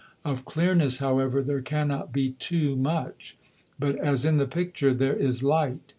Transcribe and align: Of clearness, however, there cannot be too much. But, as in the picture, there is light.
Of 0.25 0.45
clearness, 0.45 0.97
however, 0.97 1.43
there 1.43 1.61
cannot 1.61 2.11
be 2.11 2.31
too 2.31 2.75
much. 2.75 3.37
But, 3.77 3.99
as 3.99 4.25
in 4.25 4.37
the 4.37 4.47
picture, 4.47 4.95
there 4.95 5.15
is 5.15 5.43
light. 5.43 5.81